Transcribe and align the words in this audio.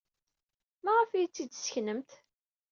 Maɣef 0.83 1.09
ay 1.13 1.17
iyi-tt-id-sseknent? 1.21 2.09